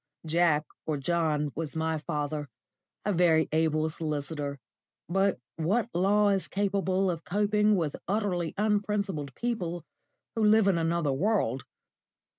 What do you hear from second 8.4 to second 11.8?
unprincipled people who live in another world?